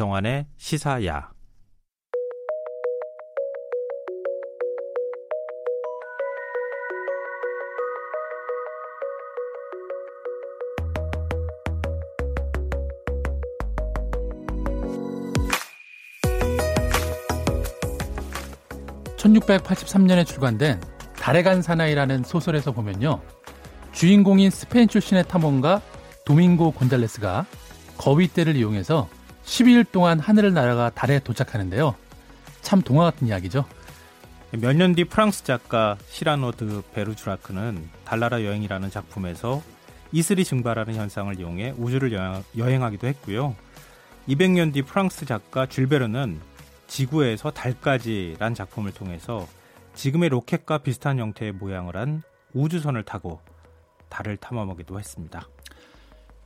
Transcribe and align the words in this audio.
안성환의 0.00 0.46
시사야. 0.56 1.30
(1683년에) 19.18 20.26
출간된 20.26 20.80
달에 21.16 21.42
간 21.42 21.60
사나이라는 21.60 22.24
소설에서 22.24 22.72
보면요 22.72 23.20
주인공인 23.92 24.48
스페인 24.48 24.88
출신의 24.88 25.28
탐험가 25.28 25.82
도밍고 26.24 26.70
곤잘레스가 26.70 27.44
거위떼를 27.98 28.56
이용해서 28.56 29.08
12일 29.50 29.84
동안 29.90 30.20
하늘을 30.20 30.54
날아가 30.54 30.90
달에 30.90 31.18
도착하는데요. 31.18 31.96
참 32.62 32.82
동화 32.82 33.04
같은 33.04 33.26
이야기죠. 33.26 33.64
몇 34.52 34.76
년 34.76 34.94
뒤 34.94 35.04
프랑스 35.04 35.42
작가 35.44 35.96
시라노 36.08 36.52
드 36.52 36.82
베르주라크는 36.94 37.88
달나라 38.04 38.44
여행이라는 38.44 38.90
작품에서 38.90 39.60
이슬이 40.12 40.44
증발하는 40.44 40.94
현상을 40.94 41.38
이용해 41.38 41.74
우주를 41.78 42.12
여행, 42.56 42.82
하기도 42.82 43.08
했고요. 43.08 43.56
200년 44.28 44.72
뒤 44.72 44.82
프랑스 44.82 45.26
작가 45.26 45.66
줄베르는 45.66 46.40
지구에서 46.86 47.50
달까지란 47.50 48.54
작품을 48.54 48.92
통해서 48.92 49.48
지금의 49.94 50.28
로켓과 50.28 50.78
비슷한 50.78 51.18
형태의 51.18 51.52
모양을 51.52 51.96
한 51.96 52.22
우주선을 52.54 53.02
타고 53.04 53.40
달을 54.08 54.36
탐험하기도 54.36 54.98
했습니다. 54.98 55.48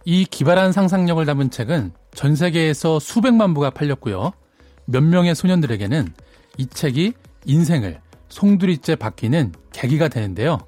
이 0.04 0.24
기발한 0.24 0.72
상상력을 0.72 1.24
담은 1.24 1.50
책은 1.50 1.92
전 2.12 2.36
세계에서 2.36 2.98
수백만 2.98 3.54
부가 3.54 3.70
팔렸고요. 3.70 4.32
몇 4.86 5.02
명의 5.02 5.34
소년들에게는 5.34 6.12
이 6.58 6.66
책이 6.66 7.14
인생을 7.46 8.00
송두리째 8.28 8.96
바뀌는 8.96 9.52
계기가 9.72 10.08
되는데요. 10.08 10.58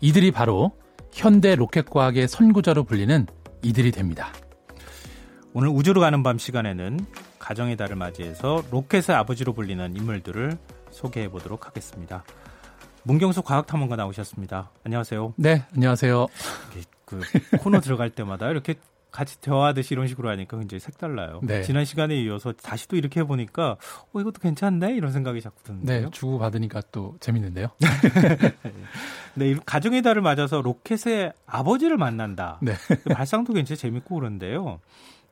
이들이 0.00 0.30
바로 0.32 0.72
현대 1.12 1.54
로켓 1.54 1.88
과학의 1.88 2.28
선구자로 2.28 2.84
불리는 2.84 3.26
이들이 3.62 3.90
됩니다. 3.90 4.32
오늘 5.54 5.68
우주로 5.68 6.00
가는 6.00 6.22
밤 6.22 6.36
시간에는 6.36 6.98
가정의 7.38 7.76
달을 7.76 7.96
맞이해서 7.96 8.64
로켓의 8.70 9.14
아버지로 9.14 9.52
불리는 9.54 9.96
인물들을 9.96 10.58
소개해 10.90 11.28
보도록 11.28 11.66
하겠습니다. 11.66 12.24
문경수 13.04 13.42
과학탐험가 13.42 13.96
나오셨습니다. 13.96 14.70
안녕하세요. 14.84 15.34
네, 15.36 15.64
안녕하세요. 15.74 16.26
그 17.20 17.56
코너 17.58 17.80
들어갈 17.80 18.10
때마다 18.10 18.50
이렇게 18.50 18.74
같이 19.14 19.40
대화하듯이 19.40 19.94
이런 19.94 20.08
식으로 20.08 20.28
하니까 20.28 20.58
굉장히 20.58 20.80
색달라요. 20.80 21.40
네. 21.44 21.62
지난 21.62 21.84
시간에 21.84 22.16
이어서 22.16 22.52
다시 22.52 22.88
또 22.88 22.96
이렇게 22.96 23.20
해보니까 23.20 23.76
어 24.12 24.20
이것도 24.20 24.40
괜찮네 24.40 24.94
이런 24.96 25.12
생각이 25.12 25.40
자꾸 25.40 25.62
드는데요. 25.62 26.06
네, 26.06 26.10
주고 26.10 26.40
받으니까 26.40 26.82
또 26.90 27.16
재밌는데요. 27.20 27.68
네, 29.34 29.54
가정의 29.64 30.02
달을 30.02 30.20
맞아서 30.20 30.60
로켓의 30.62 31.32
아버지를 31.46 31.96
만난다. 31.96 32.58
네. 32.60 32.74
그 32.88 33.14
발상도 33.14 33.52
굉장히 33.52 33.76
재밌고 33.78 34.16
그런데요. 34.16 34.80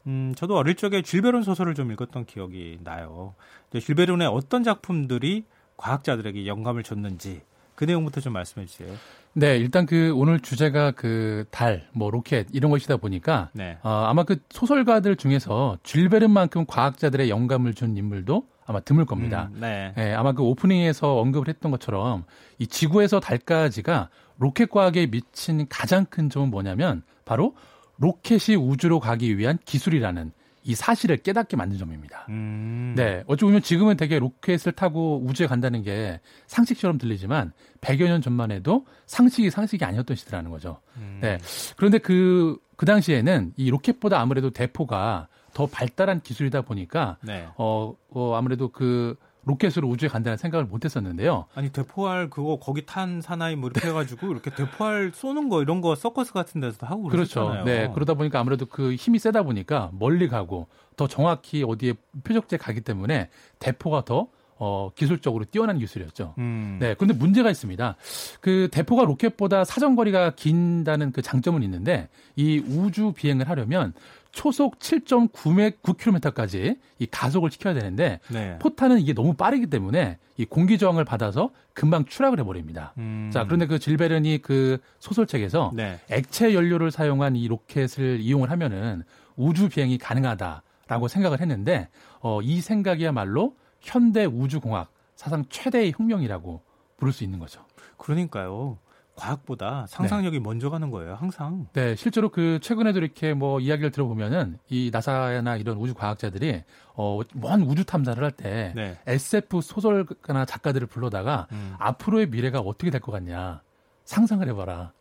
음, 0.07 0.33
저도 0.37 0.57
어릴 0.57 0.77
적에 0.77 1.03
줄베론 1.03 1.43
소설을 1.43 1.75
좀 1.75 1.91
읽었던 1.91 2.25
기억이 2.27 2.79
나요. 2.85 3.35
쥘 3.77 3.94
베른의 3.94 4.29
어떤 4.29 4.63
작품들이 4.63 5.45
과학자들에게 5.77 6.47
영감을 6.47 6.85
줬는지 6.85 7.43
그 7.75 7.85
내용부터 7.85 8.21
좀 8.21 8.33
말씀해 8.33 8.67
주세요. 8.67 8.95
네, 9.35 9.57
일단 9.57 9.87
그 9.87 10.13
오늘 10.15 10.41
주제가 10.41 10.91
그 10.91 11.47
달, 11.51 11.87
뭐 11.93 12.11
로켓 12.11 12.47
이런 12.53 12.71
것이다 12.71 12.99
보니까 12.99 13.49
네. 13.55 13.79
어, 13.83 13.89
아마 14.07 14.25
그 14.25 14.37
소설가들 14.51 15.17
중에서 15.17 15.79
쥘 15.83 16.03
베른만큼 16.03 16.67
과학자들의 16.67 17.31
영감을 17.31 17.73
준 17.73 17.97
인물도 17.97 18.47
아마 18.67 18.81
드물 18.81 19.07
겁니다. 19.07 19.49
음, 19.55 19.61
네. 19.61 19.93
네. 19.97 20.15
아마 20.15 20.33
그 20.33 20.43
오프닝에서 20.43 21.19
언급을 21.19 21.49
했던 21.49 21.71
것처럼 21.71 22.25
이 22.59 22.67
지구에서 22.67 23.21
달까지가 23.21 24.11
로켓 24.39 24.71
과학에 24.71 25.07
미친 25.07 25.67
가장 25.69 26.05
큰 26.05 26.29
점은 26.29 26.51
뭐냐면 26.51 27.03
바로 27.25 27.55
로켓이 27.99 28.57
우주로 28.57 29.01
가기 29.01 29.39
위한 29.39 29.59
기술이라는 29.65 30.33
이 30.65 30.75
사실을 30.75 31.17
깨닫게 31.19 31.57
만든 31.57 31.79
점입니다. 31.79 32.27
음. 32.29 32.95
네. 32.97 33.25
어찌 33.27 33.45
보면 33.45 33.63
지금은 33.63 33.97
되게 33.97 34.19
로켓을 34.19 34.73
타고 34.73 35.21
우주에 35.25 35.47
간다는 35.47 35.83
게 35.83 36.21
상식처럼 36.47 36.99
들리지만 36.99 37.53
100여 37.81 38.07
년 38.07 38.23
전만 38.23 38.51
해도 38.51 38.87
상식이 39.07 39.51
상식이 39.51 39.85
아니었던 39.85 40.17
시대라는 40.17 40.51
거죠. 40.51 40.81
음. 40.97 41.19
네. 41.21 41.39
그런데 41.77 41.99
그, 41.99 42.59
그 42.77 42.87
당시에는 42.87 43.55
이 43.57 43.71
로켓보다 43.71 44.21
아무래도 44.21 44.51
대포가 44.51 45.29
더 45.53 45.67
발달한 45.67 46.21
기술이다 46.21 46.63
보니까 46.63 47.19
네. 47.23 47.47
어, 47.57 47.95
어 48.11 48.35
아무래도 48.35 48.69
그 48.69 49.17
로켓으로 49.45 49.89
우주에 49.89 50.09
간다는 50.09 50.37
생각을 50.37 50.67
못 50.67 50.85
했었는데요. 50.85 51.47
아니, 51.55 51.71
대포알 51.71 52.31
그거 52.31 52.59
거기 52.59 52.87
탄 52.87 53.21
사나이 53.21 53.57
뭐 53.57 53.71
이렇게 53.71 53.89
해가지고 53.89 54.31
이렇게 54.31 54.51
대포알 54.55 55.13
쏘는 55.15 55.49
거 55.49 55.63
이런 55.63 55.81
거 55.81 55.95
서커스 55.95 56.33
같은 56.33 56.61
데서도 56.61 56.87
하고 56.87 57.05
그렇죠. 57.05 57.41
그러잖아요. 57.41 57.65
네. 57.65 57.91
그러다 57.93 58.15
보니까 58.15 58.39
아무래도 58.41 58.67
그 58.67 58.95
힘이 58.95 59.19
세다 59.19 59.43
보니까 59.43 59.91
멀리 59.99 60.29
가고 60.29 60.69
더 60.97 61.09
정확히 61.09 61.65
어디에 61.65 61.95
표적지에 62.25 62.59
가기 62.59 62.83
때문에 62.83 63.31
대포가 63.59 64.05
더 64.05 64.29
어, 64.65 64.91
기술적으로 64.95 65.45
뛰어난 65.45 65.77
기술이었죠. 65.77 66.35
음. 66.39 66.77
네. 66.81 66.95
그런데 66.95 67.15
문제가 67.15 67.51
있습니다. 67.51 67.97
그 68.41 68.69
대포가 68.71 69.05
로켓보다 69.05 69.65
사정거리가 69.65 70.37
긴다는 70.37 71.11
그 71.11 71.21
장점은 71.21 71.65
있는데 71.65 72.09
이 72.37 72.59
우주 72.59 73.13
비행을 73.13 73.49
하려면 73.49 73.93
초속 74.33 74.79
7.9km까지 74.79 76.79
이 76.99 77.07
가속을 77.07 77.51
시켜야 77.51 77.75
되는데 77.75 78.19
네. 78.29 78.59
포탄은 78.59 78.99
이게 78.99 79.13
너무 79.13 79.35
빠르기 79.35 79.67
때문에 79.67 80.19
이 80.39 80.47
공기 80.47 80.79
저항을 80.79 81.05
받아서 81.05 81.51
금방 81.75 82.07
추락을 82.07 82.41
해버립니다. 82.41 82.95
음. 82.99 83.31
자 83.33 83.45
그런데 83.45 83.67
그 83.67 83.79
질베른이 83.79 84.39
그 84.39 84.79
소설책에서 84.99 85.73
네. 85.75 86.01
액체 86.11 86.55
연료를 86.55 86.91
사용한 86.91 87.37
이 87.37 87.47
로켓을 87.47 88.21
이용을 88.21 88.51
하면은 88.51 89.03
우주 89.37 89.69
비행이 89.69 89.99
가능하다라고 89.99 91.09
생각을 91.09 91.41
했는데 91.41 91.89
어, 92.21 92.41
이 92.43 92.61
생각이야말로 92.61 93.55
현대 93.81 94.25
우주공학 94.25 94.91
사상 95.15 95.45
최대의 95.49 95.93
혁명이라고 95.97 96.63
부를 96.97 97.13
수 97.13 97.23
있는 97.23 97.39
거죠. 97.39 97.65
그러니까요. 97.99 98.79
과학보다 99.15 99.87
상상력이 99.89 100.39
네. 100.39 100.43
먼저 100.43 100.71
가는 100.71 100.91
거예요, 100.91 101.15
항상. 101.15 101.67
네, 101.75 101.95
실제로 101.97 102.31
그 102.31 102.59
최근에도 102.63 102.99
이렇게 102.99 103.35
뭐 103.35 103.61
이야기를 103.61 103.91
들어보면은 103.91 104.59
이 104.69 104.91
나사나 104.93 105.57
이런 105.57 105.77
우주 105.77 105.95
과학자들이 105.95 106.63
어, 106.95 107.21
먼 107.35 107.63
우주 107.63 107.85
탐사를 107.85 108.23
할때 108.23 108.73
네. 108.75 108.99
SF 109.07 109.61
소설가나 109.61 110.45
작가들을 110.47 110.87
불러다가 110.87 111.47
음. 111.53 111.75
앞으로의 111.79 112.29
미래가 112.29 112.61
어떻게 112.61 112.91
될 112.91 113.01
것 113.01 113.13
같냐 113.13 113.63
상상을 114.05 114.47
해봐라. 114.49 114.93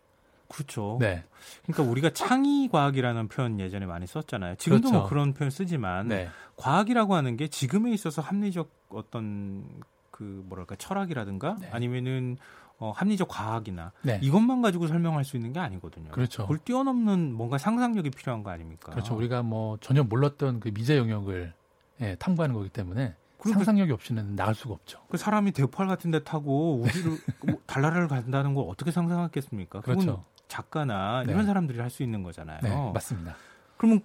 그렇죠. 0.48 0.98
네. 1.00 1.24
그러니까 1.66 1.90
우리가 1.90 2.10
창의 2.10 2.68
과학이라는 2.68 3.30
표현 3.30 3.60
예전에 3.60 3.86
많이 3.86 4.06
썼잖아요. 4.06 4.56
지금도 4.56 4.90
뭐 4.90 4.92
그렇죠. 4.92 5.00
뭐 5.02 5.10
그런 5.10 5.34
표현 5.34 5.50
쓰지만 5.50 6.10
네. 6.10 6.28
과학이라고 6.58 7.16
하는 7.16 7.38
게 7.38 7.48
지금에 7.48 7.92
있어서 7.94 8.22
합리적 8.22 8.70
어떤 8.90 9.64
그 10.12 10.44
뭐랄까 10.48 10.76
철학이라든가 10.76 11.56
네. 11.62 11.70
아니면은 11.72 12.38
어, 12.82 12.92
합리적 12.96 13.28
과학이나 13.28 13.92
네. 14.02 14.20
이것만 14.24 14.64
가지고 14.64 14.88
설명할 14.88 15.24
수 15.24 15.38
있는 15.38 15.54
게 15.54 15.60
아니거든요. 15.60 16.10
그렇죠. 16.10 16.42
그걸 16.42 16.58
뛰어넘는 16.58 17.32
뭔가 17.32 17.60
상상력이 17.60 18.10
필요한 18.10 18.42
거 18.42 18.50
아닙니까? 18.50 18.92
그렇죠. 18.92 19.16
우리가 19.16 19.44
뭐 19.44 19.78
전혀 19.82 20.04
몰랐던 20.04 20.60
그 20.60 20.70
미제 20.74 20.98
영역을 20.98 21.54
예, 22.02 22.16
탐구하는 22.16 22.56
거기 22.56 22.70
때문에 22.70 23.16
상상력이 23.40 23.92
없이는 23.92 24.36
나갈 24.36 24.56
수가 24.56 24.74
없죠. 24.74 25.00
그 25.10 25.18
사람이 25.18 25.52
대포알 25.52 25.88
같은 25.88 26.10
데 26.10 26.24
타고 26.24 26.82
우주를 26.82 27.18
뭐 27.46 27.62
달나라를 27.68 28.08
간다는 28.08 28.56
걸 28.56 28.66
어떻게 28.68 28.90
상상했겠습니까? 28.90 29.82
그렇죠. 29.82 30.26
작가나 30.48 31.24
네. 31.24 31.34
이런 31.34 31.46
사람들이 31.46 31.80
할 31.80 31.92
수 31.92 32.02
있는 32.02 32.24
거잖아요. 32.24 32.62
네, 32.64 32.92
맞습니다. 32.94 33.36
그러면 33.78 34.02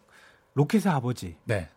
로켓의 0.52 0.92
아버지. 0.92 1.38
네. 1.44 1.70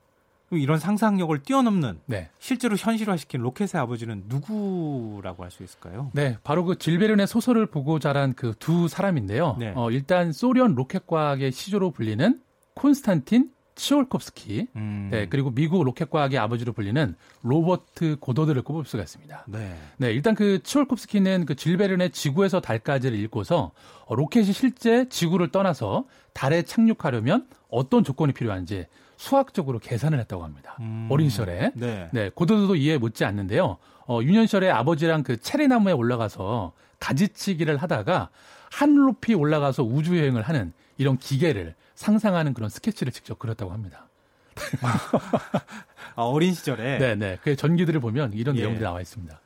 이런 0.52 0.80
상상력을 0.80 1.38
뛰어넘는 1.44 2.00
네. 2.06 2.30
실제로 2.40 2.76
현실화시킨 2.76 3.42
로켓의 3.42 3.80
아버지는 3.80 4.24
누구라고 4.28 5.44
할 5.44 5.52
수 5.52 5.64
있을까요? 5.64 6.10
네, 6.14 6.38
바로 6.44 6.64
그 6.66 6.78
쥘 6.78 6.94
베른의 6.94 7.28
소설을 7.28 7.66
보고 7.68 8.00
자란 8.00 8.34
그 8.34 8.54
두 8.60 8.88
사람인데요. 8.88 9.56
네. 9.60 9.74
어, 9.76 9.90
일단 9.92 10.32
소련 10.32 10.76
로켓과학의 10.76 11.52
시조로 11.52 11.92
불리는 11.92 12.40
콘스탄틴 12.76 13.52
치올콥스키, 13.76 14.68
음. 14.76 15.08
네, 15.10 15.28
그리고 15.30 15.52
미국 15.52 15.84
로켓과학의 15.86 16.38
아버지로 16.38 16.74
불리는 16.74 17.16
로버트 17.44 18.18
고더드를 18.20 18.62
꼽을 18.62 18.84
수가 18.86 19.04
있습니다. 19.04 19.46
네. 19.48 19.74
네, 19.98 20.12
일단 20.12 20.36
그 20.36 20.62
치올콥스키는 20.64 21.46
그 21.46 21.56
쥘 21.56 21.74
베른의 21.74 22.12
지구에서 22.12 22.60
달까지를 22.60 23.18
읽고서 23.20 23.72
어, 24.06 24.16
로켓이 24.16 24.52
실제 24.52 25.08
지구를 25.08 25.52
떠나서 25.52 26.06
달에 26.34 26.64
착륙하려면 26.64 27.48
어떤 27.70 28.04
조건이 28.04 28.34
필요한지 28.34 28.86
수학적으로 29.20 29.80
계산을 29.80 30.18
했다고 30.22 30.46
합니다. 30.46 30.78
음. 30.80 31.10
어린 31.12 31.30
시절에. 31.30 31.74
네. 31.76 32.08
네. 32.14 32.30
고도도 32.34 32.78
이해 32.78 32.98
못지 32.98 33.26
않는데요. 33.26 33.76
어, 34.08 34.22
유년 34.24 34.46
시절에 34.46 34.70
아버지랑 34.70 35.24
그 35.24 35.36
체리나무에 35.36 35.92
올라가서 35.92 36.72
가지치기를 37.02 37.76
하다가 37.76 38.30
한 38.72 38.96
높이 38.96 39.34
올라가서 39.34 39.84
우주 39.84 40.18
여행을 40.18 40.44
하는 40.44 40.72
이런 40.98 41.18
기계를 41.18 41.76
상상하는 41.96 42.54
그런 42.54 42.70
스케치를 42.70 43.12
직접 43.12 43.38
그렸다고 43.38 43.74
합니다. 43.74 44.08
아, 46.16 46.22
어린 46.22 46.54
시절에. 46.54 46.98
네네. 46.98 47.40
그 47.44 47.58
전기들을 47.58 48.00
보면 48.00 48.32
이런 48.32 48.56
예. 48.56 48.62
내용들이 48.62 48.86
나와 48.86 49.02
있습니다. 49.02 49.38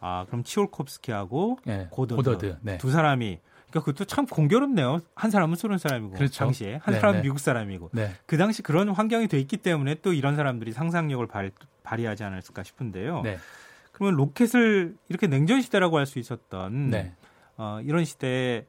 아 0.00 0.26
그럼 0.26 0.44
치올콥스키하고 0.44 1.60
네. 1.64 1.86
고더드, 1.90 2.16
고더드 2.16 2.58
네. 2.60 2.76
두 2.76 2.90
사람이 2.90 3.38
그러니까 3.70 3.84
그것도 3.90 4.04
참 4.06 4.26
공교롭네요. 4.26 5.00
한 5.14 5.30
사람은 5.30 5.56
소련 5.56 5.78
사람이고 5.78 6.14
그렇죠. 6.14 6.44
당시에 6.44 6.78
한 6.82 6.94
네, 6.94 7.00
사람은 7.00 7.18
네. 7.20 7.22
미국 7.24 7.38
사람이고 7.40 7.90
네. 7.92 8.12
그 8.26 8.36
당시 8.36 8.62
그런 8.62 8.88
환경이 8.90 9.28
돼 9.28 9.38
있기 9.40 9.56
때문에 9.58 9.96
또 10.02 10.12
이런 10.12 10.36
사람들이 10.36 10.72
상상력을 10.72 11.26
발, 11.26 11.50
발휘하지 11.82 12.24
않았을까 12.24 12.62
싶은데요. 12.62 13.22
네. 13.22 13.38
그러면 13.92 14.14
로켓을 14.16 14.94
이렇게 15.08 15.26
냉전 15.26 15.60
시대라고 15.62 15.98
할 15.98 16.06
수 16.06 16.18
있었던 16.18 16.90
네. 16.90 17.12
어, 17.56 17.80
이런 17.82 18.04
시대에 18.04 18.66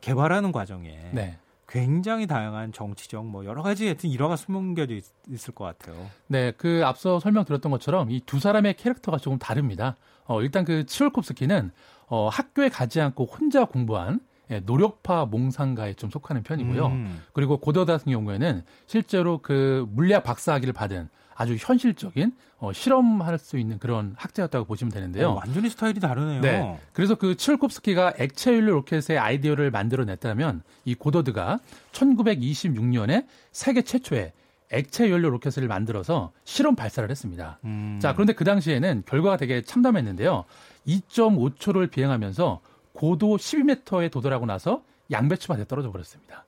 개발하는 0.00 0.52
과정에 0.52 1.10
네. 1.12 1.38
굉장히 1.68 2.26
다양한 2.28 2.72
정치적 2.72 3.26
뭐 3.26 3.44
여러 3.44 3.62
가지 3.62 3.86
하여튼 3.86 4.08
일화가 4.10 4.36
숨겨져 4.36 4.94
있, 4.94 5.04
을것 5.28 5.78
같아요. 5.78 6.08
네, 6.28 6.52
그 6.52 6.82
앞서 6.84 7.18
설명드렸던 7.18 7.72
것처럼 7.72 8.10
이 8.10 8.20
두 8.24 8.38
사람의 8.38 8.74
캐릭터가 8.74 9.18
조금 9.18 9.38
다릅니다. 9.38 9.96
어, 10.26 10.40
일단 10.42 10.64
그 10.64 10.86
치올콥스키는 10.86 11.72
어, 12.08 12.28
학교에 12.28 12.68
가지 12.68 13.00
않고 13.00 13.24
혼자 13.24 13.64
공부한 13.64 14.14
예, 14.14 14.18
노력파 14.64 15.26
몽상가에 15.26 15.94
좀 15.94 16.10
속하는 16.10 16.42
편이고요. 16.42 16.86
음. 16.86 17.22
그리고 17.32 17.58
고더드 17.58 17.90
같은 17.90 18.12
경우에는 18.12 18.62
실제로 18.86 19.38
그 19.38 19.86
물리학 19.90 20.24
박사학위를 20.24 20.72
받은 20.72 21.08
아주 21.34 21.56
현실적인 21.58 22.32
어, 22.58 22.72
실험할 22.72 23.38
수 23.38 23.58
있는 23.58 23.78
그런 23.78 24.14
학자였다고 24.16 24.64
보시면 24.64 24.90
되는데요. 24.90 25.30
어, 25.30 25.34
완전히 25.34 25.68
스타일이 25.68 26.00
다르네요. 26.00 26.40
네. 26.40 26.80
그래서 26.92 27.14
그 27.14 27.36
치올콥스키가 27.36 28.14
액체 28.18 28.54
연료 28.54 28.72
로켓의 28.74 29.18
아이디어를 29.18 29.70
만들어냈다면 29.70 30.62
이 30.86 30.94
고더드가 30.94 31.58
1926년에 31.92 33.26
세계 33.52 33.82
최초의 33.82 34.32
액체 34.72 35.10
연료 35.10 35.30
로켓을 35.30 35.68
만들어서 35.68 36.32
실험 36.44 36.74
발사를 36.74 37.08
했습니다. 37.08 37.58
음. 37.64 37.98
자, 38.00 38.14
그런데 38.14 38.32
그 38.32 38.44
당시에는 38.44 39.04
결과가 39.06 39.36
되게 39.36 39.62
참담했는데요. 39.62 40.44
2.5초를 40.88 41.90
비행하면서 41.90 42.60
고도 42.96 43.36
12m에 43.36 44.10
도달하고 44.10 44.46
나서 44.46 44.82
양배추밭에 45.10 45.66
떨어져 45.66 45.92
버렸습니다. 45.92 46.46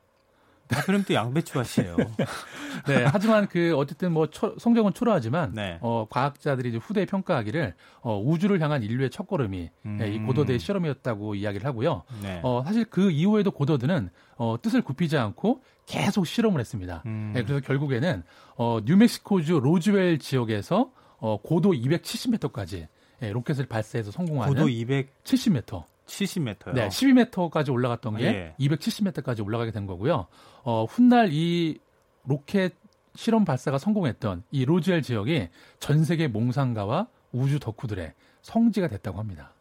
아, 0.70 0.82
그럼 0.82 1.04
또 1.06 1.14
양배추밭이에요. 1.14 1.96
네, 2.88 3.04
하지만 3.04 3.48
그 3.48 3.74
어쨌든 3.76 4.12
뭐 4.12 4.28
초, 4.28 4.54
성적은 4.58 4.92
초라하지만 4.92 5.52
네. 5.54 5.78
어, 5.80 6.06
과학자들이 6.08 6.70
이제 6.70 6.78
후대에 6.78 7.06
평가하기를 7.06 7.74
어, 8.00 8.20
우주를 8.22 8.60
향한 8.60 8.82
인류의 8.82 9.10
첫걸음이 9.10 9.70
음. 9.86 9.96
네, 9.98 10.10
이 10.10 10.18
고더드의 10.18 10.58
실험이었다고 10.58 11.34
이야기를 11.34 11.66
하고요. 11.66 12.02
네. 12.22 12.40
어, 12.42 12.62
사실 12.64 12.84
그 12.84 13.10
이후에도 13.10 13.50
고더드는 13.50 14.10
어, 14.36 14.56
뜻을 14.60 14.82
굽히지 14.82 15.16
않고 15.16 15.62
계속 15.86 16.26
실험을 16.26 16.60
했습니다. 16.60 17.02
음. 17.06 17.32
네, 17.34 17.42
그래서 17.44 17.60
결국에는 17.64 18.22
어, 18.56 18.80
뉴멕시코주 18.84 19.60
로즈웰 19.60 20.18
지역에서 20.18 20.90
어, 21.18 21.38
고도 21.42 21.72
270m까지 21.72 22.88
예, 23.22 23.32
로켓을 23.32 23.66
발사해서 23.66 24.10
성공하는 24.10 24.54
고도 24.54 24.68
270m. 24.68 25.84
70m요. 26.08 26.74
네, 26.74 26.88
12m까지 26.88 27.72
올라갔던 27.72 28.16
게 28.16 28.24
예. 28.24 28.54
270m까지 28.58 29.44
올라가게 29.44 29.70
된 29.70 29.86
거고요. 29.86 30.26
어, 30.64 30.84
훗날 30.84 31.30
이 31.32 31.78
로켓 32.24 32.74
실험 33.14 33.44
발사가 33.44 33.78
성공했던 33.78 34.44
이 34.50 34.64
로즈웰 34.64 35.02
지역이 35.02 35.48
전 35.80 36.04
세계 36.04 36.28
몽상가와 36.28 37.08
우주 37.32 37.58
덕후들의 37.60 38.12
성지가 38.42 38.88
됐다고 38.88 39.18
합니다. 39.18 39.52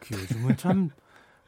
그 0.00 0.18
요즘은 0.18 0.56
참 0.56 0.90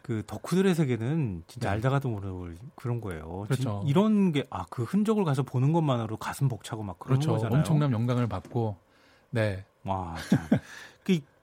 그 0.02 0.22
덕후들의 0.26 0.74
세계는 0.74 1.44
진짜 1.46 1.68
네. 1.68 1.74
알다가도 1.74 2.08
모르는 2.08 2.58
그런 2.74 3.00
거예요. 3.00 3.44
그렇죠. 3.48 3.84
이런 3.86 4.32
게 4.32 4.44
아 4.50 4.66
그 4.68 4.82
흔적을 4.82 5.24
가서 5.24 5.42
보는 5.44 5.72
것만으로 5.72 6.16
가슴 6.16 6.48
벅차고 6.48 6.82
막 6.82 6.98
그런 6.98 7.18
그렇죠. 7.20 7.32
거잖아요. 7.34 7.58
엄청난 7.58 7.92
영광을 7.92 8.26
받고 8.26 8.76
네. 9.30 9.64
와, 9.84 10.16
참. 10.28 10.40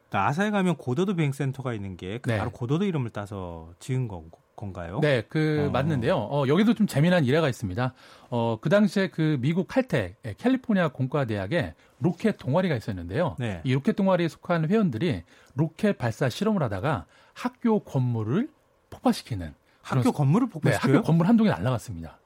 그 0.09 0.15
나사에 0.15 0.50
가면 0.51 0.75
고더드 0.77 1.15
비행센터가 1.15 1.73
있는 1.73 1.95
게 1.97 2.19
그 2.21 2.29
네. 2.29 2.38
바로 2.38 2.51
고더드 2.51 2.83
이름을 2.83 3.11
따서 3.11 3.71
지은 3.79 4.07
건, 4.07 4.31
건가요? 4.56 5.00
네, 5.01 5.23
그 5.29 5.67
어. 5.67 5.71
맞는데요. 5.71 6.15
어, 6.17 6.45
여기도 6.47 6.73
좀 6.73 6.88
재미난 6.88 7.23
일화가 7.25 7.47
있습니다. 7.47 7.94
어, 8.29 8.57
그 8.59 8.69
당시에 8.69 9.07
그 9.09 9.38
미국 9.39 9.67
칼텍 9.67 10.15
예, 10.25 10.33
캘리포니아 10.38 10.89
공과 10.89 11.25
대학에 11.25 11.75
로켓 12.00 12.38
동아리가 12.38 12.75
있었는데요. 12.75 13.35
네. 13.39 13.61
이 13.63 13.73
로켓 13.73 13.95
동아리에 13.95 14.27
속한 14.27 14.67
회원들이 14.69 15.23
로켓 15.56 15.97
발사 15.97 16.29
실험을 16.29 16.63
하다가 16.63 17.06
학교 17.33 17.79
건물을 17.79 18.50
폭파시키는 18.89 19.53
학교 19.81 20.11
건물을 20.11 20.50
폭파시켜요? 20.50 20.91
네, 20.91 20.97
학교 20.97 21.06
건물 21.06 21.27
한 21.27 21.38
동이 21.38 21.50
날라갔습니다. 21.50 22.19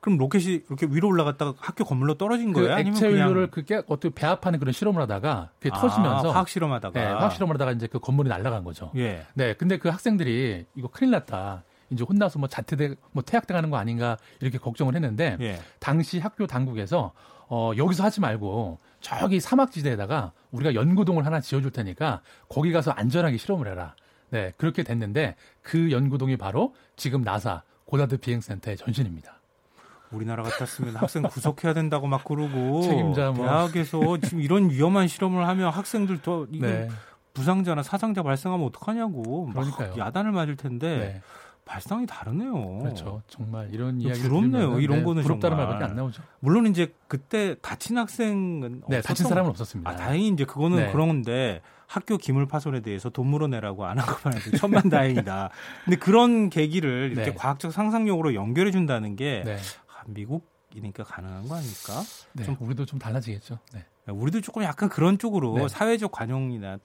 그럼 0.00 0.16
로켓이 0.18 0.62
이렇게 0.66 0.86
위로 0.88 1.08
올라갔다가 1.08 1.54
학교 1.58 1.84
건물로 1.84 2.14
떨어진 2.14 2.52
그 2.52 2.60
거예요? 2.60 2.74
아니면 2.74 2.94
액체 2.94 3.06
연료를 3.06 3.50
그게 3.50 3.82
어떻게 3.86 4.08
배합하는 4.14 4.58
그런 4.58 4.72
실험을 4.72 5.02
하다가 5.02 5.50
그게 5.58 5.70
아, 5.72 5.78
터지면서 5.78 6.30
화학 6.30 6.48
실험하다가 6.48 6.98
네, 6.98 7.06
화학 7.06 7.32
실험을 7.32 7.54
하다가 7.54 7.72
이제 7.72 7.86
그 7.86 7.98
건물이 7.98 8.28
날아간 8.28 8.64
거죠. 8.64 8.90
예. 8.96 9.26
네, 9.34 9.54
근데 9.54 9.76
그 9.76 9.88
학생들이 9.88 10.64
이거 10.74 10.88
큰일 10.88 11.10
났다. 11.12 11.64
이제 11.90 12.04
혼나서 12.04 12.38
뭐 12.38 12.48
자퇴돼 12.48 12.94
뭐 13.12 13.22
퇴학당하는 13.22 13.68
거 13.68 13.76
아닌가 13.76 14.16
이렇게 14.40 14.58
걱정을 14.58 14.94
했는데 14.94 15.36
예. 15.40 15.60
당시 15.80 16.18
학교 16.18 16.46
당국에서 16.46 17.12
어 17.48 17.72
여기서 17.76 18.04
하지 18.04 18.20
말고 18.20 18.78
저기 19.00 19.40
사막지대에다가 19.40 20.32
우리가 20.52 20.74
연구동을 20.74 21.26
하나 21.26 21.40
지어줄 21.40 21.72
테니까 21.72 22.22
거기 22.48 22.72
가서 22.72 22.92
안전하게 22.92 23.36
실험을 23.36 23.66
해라. 23.68 23.94
네, 24.30 24.52
그렇게 24.56 24.82
됐는데 24.82 25.34
그 25.60 25.90
연구동이 25.90 26.36
바로 26.36 26.74
지금 26.96 27.22
나사 27.22 27.62
고다드 27.84 28.18
비행센터의 28.18 28.76
전신입니다. 28.76 29.39
우리나라 30.12 30.42
같았으면 30.42 30.96
학생 30.96 31.22
구속해야 31.22 31.72
된다고 31.74 32.06
막 32.06 32.24
그러고 32.24 32.82
책임자 32.82 33.30
뭐. 33.30 33.44
대학에서 33.46 34.18
지금 34.18 34.40
이런 34.40 34.70
위험한 34.70 35.08
실험을 35.08 35.46
하면 35.48 35.70
학생들 35.70 36.20
더 36.22 36.46
이거 36.50 36.66
네. 36.66 36.88
부상자나 37.34 37.82
사상자 37.82 38.22
발생하면 38.22 38.66
어떡하냐고 38.66 39.46
그러니까요. 39.46 39.94
야단을 39.96 40.32
맞을 40.32 40.56
텐데 40.56 40.98
네. 40.98 41.22
발상이 41.64 42.04
다르네요. 42.06 42.78
그렇죠. 42.80 43.22
정말 43.28 43.68
이런 43.72 44.00
이야기 44.00 44.20
부럽네요. 44.22 44.80
이런 44.80 44.98
네, 44.98 45.04
거는 45.04 45.22
부럽다는 45.22 45.56
말밖에 45.56 45.84
안 45.84 45.94
나오죠. 45.94 46.22
물론 46.40 46.66
이제 46.66 46.92
그때 47.06 47.54
다친 47.62 47.96
학생은 47.96 48.82
네, 48.88 49.00
다친 49.00 49.26
사람은 49.28 49.50
없었습니다. 49.50 49.88
아, 49.88 49.94
다행히 49.94 50.28
이제 50.28 50.44
그거는 50.44 50.78
네. 50.78 50.90
그런 50.92 51.06
건데 51.06 51.60
학교 51.86 52.16
기물 52.16 52.46
파손에 52.46 52.80
대해서 52.80 53.10
돈 53.10 53.28
물어내라고 53.28 53.84
안 53.86 53.98
한 53.98 54.06
것만 54.06 54.38
해도 54.40 54.56
천만 54.56 54.88
다행이다. 54.88 55.50
근데 55.84 55.96
그런 55.96 56.50
계기를 56.50 57.12
이렇게 57.12 57.30
네. 57.30 57.36
과학적 57.36 57.72
상상력으로 57.72 58.34
연결해 58.34 58.72
준다는 58.72 59.14
게 59.14 59.42
네. 59.44 59.56
미국이니까 60.06 61.04
가능한 61.04 61.48
거 61.48 61.56
아닙니까? 61.56 62.02
네, 62.32 62.44
좀 62.44 62.56
우리도 62.60 62.86
좀 62.86 62.98
달라지겠죠. 62.98 63.58
네. 63.72 63.84
우리도 64.06 64.40
조금 64.40 64.62
약간 64.62 64.88
그런 64.88 65.18
쪽으로 65.18 65.54
네. 65.54 65.68
사회적 65.68 66.12
관용이나 66.12 66.78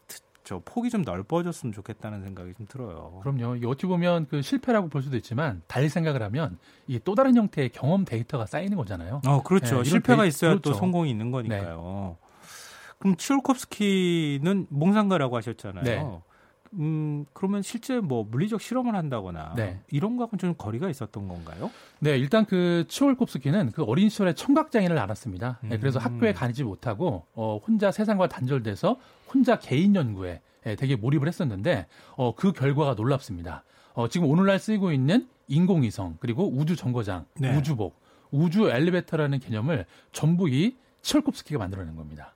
저 0.44 0.62
폭이 0.64 0.92
좀 0.92 1.02
넓어졌으면 1.02 1.74
좋겠다는 1.74 2.22
생각이 2.22 2.54
좀 2.54 2.68
들어요. 2.68 3.20
그럼요. 3.24 3.56
이 3.56 3.66
어찌 3.66 3.88
보면 3.88 4.28
그 4.28 4.44
실패라고 4.44 4.90
볼 4.90 5.02
수도 5.02 5.18
있지만 5.18 5.64
달리 5.68 5.90
생각을 5.90 6.22
하면 6.22 6.60
이게 6.86 7.00
또 7.04 7.16
다른 7.16 7.36
형태의 7.36 7.70
경험 7.70 8.06
데이터가 8.06 8.46
쌓이는 8.46 8.78
거잖아요. 8.78 9.22
어, 9.26 9.42
그렇죠. 9.42 9.78
네, 9.78 9.90
실패가 9.90 10.22
데이... 10.22 10.30
있어야 10.30 10.52
그렇죠. 10.52 10.70
또 10.72 10.78
성공이 10.78 11.10
있는 11.10 11.32
거니까요. 11.32 12.18
네. 12.20 12.28
그럼 13.00 13.18
치올콥스키는 13.18 14.68
몽상가라고 14.70 15.36
하셨잖아요. 15.38 16.22
네. 16.76 16.84
음, 16.84 17.26
그러면 17.34 17.62
실제 17.62 18.00
뭐 18.00 18.24
물리적 18.24 18.62
실험을 18.62 18.96
한다거나 18.96 19.54
네. 19.56 19.80
이런 19.90 20.18
거하고는 20.18 20.40
좀 20.40 20.56
거리가 20.58 20.90
있었던 20.90 21.28
건가요? 21.28 21.72
네, 22.00 22.18
일단 22.18 22.46
그 22.46 22.86
치올콥스키는 22.88 23.72
그 23.72 23.84
어린 23.84 24.10
시절에 24.10 24.34
청각장애를 24.34 24.98
앓았습니다. 24.98 25.60
네, 25.64 25.78
그래서 25.78 26.00
음. 26.00 26.06
학교에 26.06 26.34
가지 26.34 26.64
못하고 26.64 27.26
어, 27.34 27.60
혼자 27.66 27.92
세상과 27.92 28.28
단절돼서 28.28 29.00
혼자 29.34 29.60
개인 29.60 29.96
연구에 29.96 30.42
예, 30.68 30.76
되게 30.76 30.96
몰입을 30.96 31.28
했었는데 31.28 31.88
어, 32.16 32.34
그 32.36 32.52
결과가 32.52 32.96
놀랍습니다. 32.96 33.64
어, 33.94 34.08
지금 34.08 34.30
오늘날 34.30 34.60
쓰이고 34.60 34.92
있는 34.92 35.28
인공위성 35.48 36.18
그리고 36.20 36.50
우주 36.52 36.76
정거장, 36.76 37.26
네. 37.36 37.56
우주복, 37.56 38.00
우주 38.32 38.70
엘리베이터라는 38.70 39.40
개념을 39.40 39.86
전부 40.12 40.50
이 40.50 40.76
치올콥스키가 41.02 41.60
만들어낸 41.60 41.96
겁니다. 41.96 42.34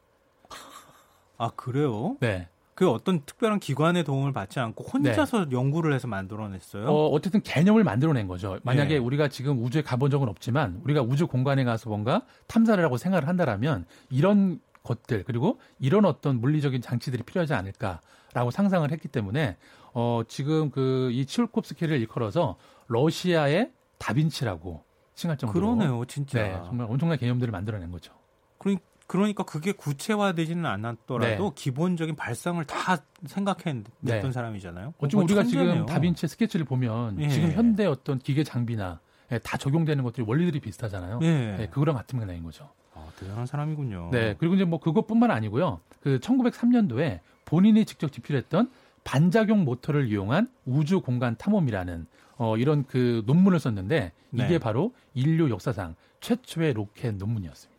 아 1.38 1.50
그래요? 1.55 2.17
네. 2.19 2.48
그 2.79 2.89
어떤 2.89 3.19
특별한 3.25 3.59
기관의 3.59 4.05
도움을 4.05 4.31
받지 4.31 4.57
않고 4.62 4.86
혼자서 4.86 5.50
네. 5.50 5.51
연구를 5.51 5.91
해서 5.93 6.07
만들어냈어요. 6.07 6.86
어, 6.88 7.07
어쨌든 7.09 7.41
개념을 7.41 7.83
만들어낸 7.83 8.25
거죠. 8.25 8.57
만약에 8.63 8.93
네. 8.93 8.98
우리가 8.98 9.27
지금 9.27 9.62
우주에 9.62 9.81
가본 9.81 10.09
적은 10.09 10.29
없지만 10.29 10.79
우리가 10.86 11.01
우주 11.01 11.27
공간에 11.27 11.65
가서 11.65 11.89
뭔가 11.89 12.21
탐사를 12.48 12.81
하고 12.81 12.95
생활을 12.95 13.27
한다라면 13.27 13.86
이런 14.09 14.62
것들 14.83 15.25
그리고 15.25 15.59
이런 15.77 16.05
어떤 16.05 16.39
물리적인 16.39 16.79
장치들이 16.81 17.24
필요하지 17.24 17.53
않을까라고 17.53 18.50
상상을 18.50 18.89
했기 18.89 19.09
때문에 19.09 19.57
어, 19.93 20.21
지금 20.29 20.71
그 20.71 21.09
이 21.12 21.25
치올콥스키를 21.25 22.00
일컬어서 22.00 22.55
러시아의 22.88 23.74
다빈치라고 23.98 24.86
칭할 25.15 25.38
정도로 25.38 25.75
그러네요, 25.75 26.05
진짜. 26.05 26.41
네, 26.41 26.62
정말 26.63 26.88
엄청난 26.89 27.17
개념들을 27.17 27.51
만들어낸 27.51 27.91
거죠. 27.91 28.13
그러니까 28.57 28.86
그러니까 29.09 29.41
그게 29.41 29.71
구체화되지는 29.71 30.67
않았더라도 30.67 31.43
네. 31.43 31.51
기본적인 31.55 32.15
발상을 32.15 32.63
다 32.65 32.97
생각해냈던 33.25 33.91
네. 34.01 34.31
사람이잖아요. 34.31 34.93
어쩌면 34.99 35.23
우리가 35.23 35.41
천재네요. 35.41 35.73
지금 35.73 35.85
다빈치 35.87 36.27
스케치를 36.27 36.63
보면 36.63 37.19
예. 37.19 37.27
지금 37.27 37.51
현대 37.51 37.87
어떤 37.87 38.19
기계 38.19 38.43
장비나 38.43 38.99
예, 39.31 39.39
다 39.39 39.57
적용되는 39.57 40.03
것들이 40.03 40.23
원리들이 40.27 40.59
비슷하잖아요. 40.59 41.21
예. 41.23 41.57
예, 41.59 41.67
그거랑 41.71 41.95
같은 41.95 42.19
맥락인 42.19 42.43
거죠. 42.43 42.69
아, 42.93 43.07
대단한 43.19 43.47
사람이군요. 43.47 44.09
네. 44.11 44.35
그리고 44.37 44.53
이제 44.53 44.63
뭐 44.63 44.79
그것뿐만 44.79 45.31
아니고요. 45.31 45.79
그 46.01 46.19
1903년도에 46.19 47.21
본인이 47.45 47.85
직접 47.85 48.11
집필했던 48.11 48.69
반작용 49.03 49.65
모터를 49.65 50.07
이용한 50.07 50.49
우주 50.65 51.01
공간 51.01 51.35
탐험이라는 51.35 52.05
어, 52.37 52.57
이런 52.57 52.85
그 52.85 53.23
논문을 53.25 53.59
썼는데 53.59 54.11
이게 54.33 54.47
네. 54.47 54.59
바로 54.59 54.93
인류 55.15 55.49
역사상 55.49 55.95
최초의 56.21 56.73
로켓 56.73 57.15
논문이었습니다. 57.15 57.78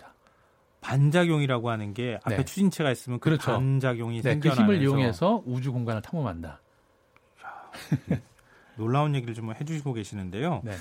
반작용이라고 0.80 1.70
하는 1.70 1.94
게 1.94 2.18
앞에 2.24 2.36
네. 2.36 2.44
추진체가 2.44 2.90
있으면 2.90 3.20
그 3.20 3.30
그렇죠. 3.30 3.52
반작용이 3.52 4.22
네, 4.22 4.32
생겨나면서 4.32 4.66
그 4.66 4.72
힘을 4.72 4.82
이용해서 4.82 5.42
우주 5.46 5.72
공간을 5.72 6.02
탐험한다. 6.02 6.60
놀라운 8.76 9.14
얘기를 9.14 9.34
좀 9.34 9.52
해주시고 9.54 9.92
계시는데요. 9.92 10.62
네. 10.64 10.72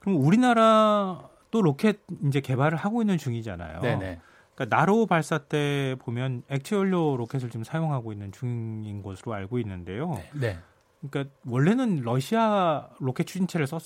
그럼 0.00 0.24
우리나라 0.24 1.28
또 1.50 1.62
로켓 1.62 1.98
이제 2.26 2.40
개발을 2.40 2.78
하고 2.78 3.02
있는 3.02 3.18
중이잖아요. 3.18 3.80
네네. 3.80 4.20
그러니까 4.54 4.76
나로 4.76 5.06
발사 5.06 5.38
때 5.38 5.96
보면 6.00 6.42
액체 6.48 6.76
연료 6.76 7.16
로켓을 7.16 7.50
지금 7.50 7.64
사용하고 7.64 8.12
있는 8.12 8.32
중인 8.32 9.02
것으로 9.02 9.34
알고 9.34 9.58
있는데요. 9.60 10.14
네. 10.14 10.30
네. 10.34 10.58
그러니까 11.00 11.34
원래는 11.46 12.02
러시아 12.02 12.88
로켓 12.98 13.24
추진체를 13.24 13.66
썼, 13.66 13.82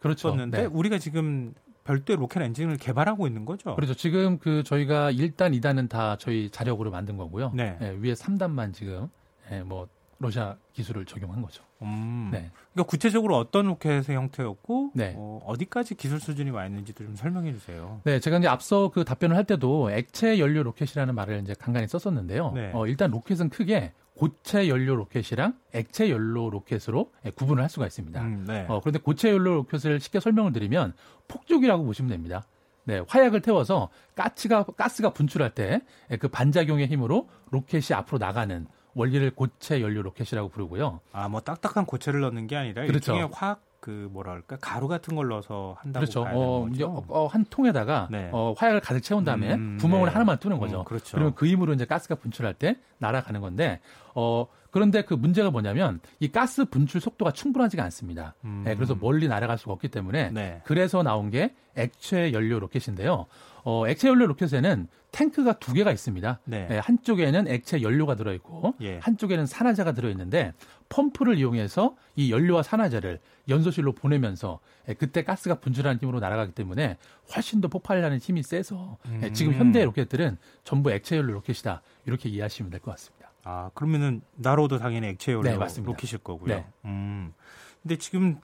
그렇죠. 0.00 0.28
썼는데 0.28 0.58
네. 0.58 0.64
우리가 0.66 0.98
지금 0.98 1.54
별도의 1.84 2.16
로켓 2.16 2.42
엔진을 2.42 2.76
개발하고 2.76 3.26
있는 3.26 3.44
거죠. 3.44 3.74
그렇죠. 3.74 3.94
지금 3.94 4.38
그 4.38 4.62
저희가 4.62 5.12
1단, 5.12 5.58
2단은 5.60 5.88
다 5.88 6.16
저희 6.18 6.50
자력으로 6.50 6.90
만든 6.90 7.16
거고요. 7.16 7.52
네. 7.54 7.76
네 7.80 7.90
위에 8.00 8.14
3단만 8.14 8.72
지금 8.72 9.08
네, 9.50 9.62
뭐 9.62 9.88
러시아 10.18 10.56
기술을 10.72 11.04
적용한 11.04 11.42
거죠. 11.42 11.64
음. 11.82 12.30
네. 12.32 12.50
그러니까 12.72 12.88
구체적으로 12.88 13.36
어떤 13.36 13.66
로켓의 13.66 14.14
형태였고 14.14 14.92
네. 14.94 15.14
어디까지 15.16 15.96
기술 15.96 16.20
수준이 16.20 16.50
와 16.50 16.64
있는지도 16.66 17.04
좀 17.04 17.16
설명해 17.16 17.52
주세요. 17.52 18.00
네, 18.04 18.20
제가 18.20 18.38
이제 18.38 18.46
앞서 18.46 18.88
그 18.88 19.04
답변을 19.04 19.36
할 19.36 19.44
때도 19.44 19.90
액체 19.90 20.38
연료 20.38 20.62
로켓이라는 20.62 21.14
말을 21.14 21.40
이제 21.40 21.54
간간히 21.58 21.88
썼었는데요. 21.88 22.52
네. 22.52 22.70
어, 22.72 22.86
일단 22.86 23.10
로켓은 23.10 23.50
크게 23.50 23.92
고체 24.14 24.68
연료 24.68 24.94
로켓이랑 24.94 25.54
액체 25.72 26.10
연료 26.10 26.50
로켓으로 26.50 27.12
예, 27.24 27.30
구분을 27.30 27.62
할 27.62 27.70
수가 27.70 27.86
있습니다. 27.86 28.20
음, 28.20 28.44
네. 28.46 28.66
어, 28.68 28.80
그런데 28.80 28.98
고체 28.98 29.30
연료 29.30 29.54
로켓을 29.54 30.00
쉽게 30.00 30.20
설명을 30.20 30.52
드리면 30.52 30.94
폭죽이라고 31.28 31.84
보시면 31.84 32.10
됩니다. 32.10 32.46
네, 32.84 33.00
화약을 33.08 33.40
태워서 33.42 33.90
가스가 34.16 34.64
가스가 34.64 35.12
분출할 35.12 35.54
때 35.54 35.80
그 36.20 36.28
반작용의 36.28 36.88
힘으로 36.88 37.28
로켓이 37.50 37.94
앞으로 37.94 38.18
나가는 38.18 38.66
원리를 38.94 39.30
고체 39.34 39.80
연료 39.80 40.02
로켓이라고 40.02 40.50
부르고요. 40.50 41.00
아, 41.12 41.28
뭐 41.28 41.40
딱딱한 41.40 41.86
고체를 41.86 42.20
넣는 42.20 42.46
게 42.46 42.56
아니라 42.56 42.84
그렇죠. 42.86 43.14
화약 43.32 43.62
그 43.82 44.08
뭐랄까 44.12 44.56
가루 44.60 44.86
같은 44.86 45.16
걸 45.16 45.26
넣어서 45.26 45.74
한다고 45.80 46.02
그렇죠. 46.02 46.24
어, 46.32 46.68
이제 46.72 46.84
어, 46.84 47.26
한 47.26 47.44
통에다가 47.50 48.06
네. 48.12 48.30
어, 48.32 48.54
화약을 48.56 48.80
가득 48.80 49.00
채운 49.00 49.24
다음에 49.24 49.54
음, 49.54 49.76
구멍을 49.80 50.06
네. 50.06 50.12
하나만 50.12 50.38
뚫는 50.38 50.60
거죠. 50.60 50.78
어, 50.80 50.84
그렇죠. 50.84 51.16
그러면 51.16 51.34
그 51.34 51.46
힘으로 51.46 51.74
이제 51.74 51.84
가스가 51.84 52.14
분출할 52.14 52.54
때 52.54 52.78
날아가는 52.98 53.40
건데 53.40 53.80
어 54.14 54.46
그런데 54.72 55.02
그 55.02 55.14
문제가 55.14 55.50
뭐냐면 55.50 56.00
이 56.18 56.28
가스 56.28 56.64
분출 56.64 57.00
속도가 57.00 57.32
충분하지가 57.32 57.84
않습니다. 57.84 58.34
음. 58.44 58.62
네, 58.64 58.74
그래서 58.74 58.96
멀리 58.96 59.28
날아갈 59.28 59.58
수가 59.58 59.72
없기 59.74 59.88
때문에 59.88 60.30
네. 60.30 60.60
그래서 60.64 61.02
나온 61.02 61.30
게 61.30 61.54
액체 61.76 62.32
연료 62.32 62.58
로켓인데요. 62.58 63.26
어, 63.64 63.86
액체 63.86 64.08
연료 64.08 64.26
로켓에는 64.26 64.88
탱크가 65.12 65.58
두 65.58 65.74
개가 65.74 65.92
있습니다. 65.92 66.40
네. 66.46 66.66
네, 66.68 66.78
한쪽에는 66.78 67.48
액체 67.48 67.82
연료가 67.82 68.16
들어있고 68.16 68.74
예. 68.80 68.98
한쪽에는 69.02 69.44
산화제가 69.44 69.92
들어있는데 69.92 70.54
펌프를 70.88 71.38
이용해서 71.38 71.94
이 72.16 72.32
연료와 72.32 72.62
산화제를 72.62 73.20
연소실로 73.50 73.92
보내면서 73.92 74.58
예, 74.88 74.94
그때 74.94 75.22
가스가 75.22 75.56
분출하는 75.56 76.00
힘으로 76.00 76.18
날아가기 76.18 76.52
때문에 76.52 76.96
훨씬 77.36 77.60
더 77.60 77.68
폭발하는 77.68 78.18
힘이 78.18 78.42
세서 78.42 78.96
예, 79.22 79.26
음. 79.26 79.34
지금 79.34 79.52
현대 79.52 79.84
로켓들은 79.84 80.38
전부 80.64 80.90
액체 80.90 81.18
연료 81.18 81.34
로켓이다 81.34 81.82
이렇게 82.06 82.30
이해하시면 82.30 82.70
될 82.70 82.80
것 82.80 82.92
같습니다. 82.92 83.21
아 83.44 83.70
그러면은 83.74 84.22
나로도 84.36 84.78
당연히 84.78 85.08
액체 85.08 85.32
연료 85.32 85.42
네, 85.42 85.82
로켓일 85.82 86.18
거고요. 86.18 86.54
네. 86.54 86.66
음. 86.84 87.34
근데 87.82 87.96
지금 87.96 88.40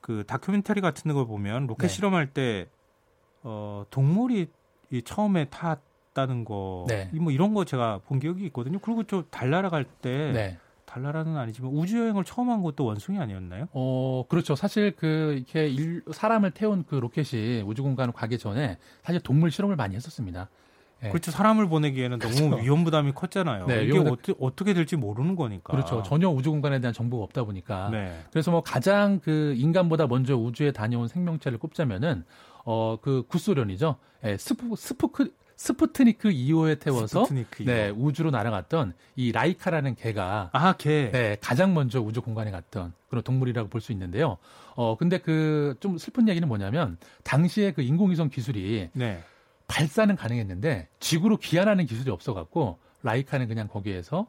그 0.00 0.24
다큐멘터리 0.26 0.80
같은 0.80 1.12
걸 1.12 1.26
보면 1.26 1.66
로켓 1.66 1.88
네. 1.88 1.94
실험할 1.94 2.32
때 2.32 2.68
어, 3.42 3.84
동물이 3.90 4.48
이 4.90 5.02
처음에 5.02 5.46
탔다는 5.46 6.44
거, 6.44 6.84
네. 6.88 7.10
뭐 7.12 7.30
이런 7.30 7.54
거 7.54 7.64
제가 7.64 8.00
본 8.06 8.18
기억이 8.18 8.44
있거든요. 8.46 8.78
그리고 8.80 9.04
저 9.04 9.24
달나라 9.30 9.70
갈때 9.70 10.32
네. 10.32 10.58
달나라는 10.84 11.36
아니지만 11.36 11.70
우주 11.70 12.00
여행을 12.00 12.24
처음 12.24 12.50
한 12.50 12.62
것도 12.62 12.84
원숭이 12.84 13.20
아니었나요? 13.20 13.68
어, 13.72 14.24
그렇죠. 14.28 14.56
사실 14.56 14.96
그 14.96 15.34
이렇게 15.36 15.68
일, 15.68 16.02
사람을 16.10 16.50
태운 16.50 16.84
그 16.84 16.96
로켓이 16.96 17.62
우주 17.62 17.84
공간을 17.84 18.12
가기 18.12 18.38
전에 18.38 18.78
사실 19.02 19.20
동물 19.20 19.52
실험을 19.52 19.76
많이 19.76 19.94
했었습니다. 19.94 20.50
네. 21.02 21.08
그렇죠. 21.10 21.30
사람을 21.30 21.68
보내기에는 21.68 22.18
그렇죠. 22.18 22.48
너무 22.48 22.62
위험 22.62 22.84
부담이 22.84 23.12
컸잖아요. 23.12 23.66
네, 23.66 23.84
이게 23.84 23.98
어떻게, 23.98 24.34
어떻게 24.38 24.74
될지 24.74 24.96
모르는 24.96 25.36
거니까. 25.36 25.72
그렇죠. 25.72 26.02
전혀 26.02 26.28
우주 26.28 26.50
공간에 26.50 26.80
대한 26.80 26.92
정보가 26.92 27.24
없다 27.24 27.44
보니까. 27.44 27.88
네. 27.90 28.18
그래서 28.30 28.50
뭐 28.50 28.62
가장 28.62 29.20
그 29.20 29.54
인간보다 29.56 30.06
먼저 30.06 30.36
우주에 30.36 30.72
다녀온 30.72 31.08
생명체를 31.08 31.58
꼽자면은 31.58 32.24
어, 32.64 32.98
그 33.00 33.24
구소련이죠. 33.28 33.96
예, 34.24 34.36
스푸, 34.36 34.76
스푸크, 34.76 35.32
스푸트니크 35.56 36.30
2호에 36.30 36.78
태워서 36.80 37.24
스푸트니크 37.24 37.64
2호. 37.64 37.66
네, 37.66 37.90
우주로 37.90 38.30
날아갔던 38.30 38.94
이 39.16 39.32
라이카라는 39.32 39.94
개가 39.94 40.50
아, 40.52 40.72
개. 40.74 41.10
네, 41.10 41.36
가장 41.40 41.74
먼저 41.74 42.00
우주 42.00 42.22
공간에 42.22 42.50
갔던 42.50 42.92
그런 43.08 43.22
동물이라고 43.24 43.68
볼 43.68 43.80
수 43.80 43.92
있는데요. 43.92 44.38
어, 44.74 44.96
근데 44.96 45.18
그 45.18 45.74
좀 45.80 45.98
슬픈 45.98 46.28
얘기는 46.28 46.46
뭐냐면 46.46 46.96
당시에 47.24 47.72
그 47.72 47.82
인공위성 47.82 48.28
기술이 48.30 48.88
네. 48.92 49.22
발사는 49.70 50.14
가능했는데 50.16 50.88
지구로 50.98 51.36
귀환하는 51.36 51.86
기술이 51.86 52.10
없어 52.10 52.34
갖고 52.34 52.78
라이카는 53.02 53.46
그냥 53.46 53.68
거기에서 53.68 54.26